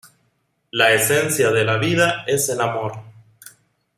[0.71, 2.93] La esencia de la vida es el amor.